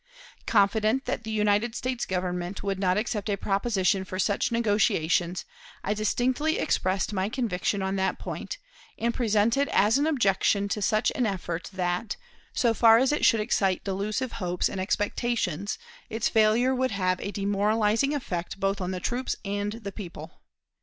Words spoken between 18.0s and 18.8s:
effect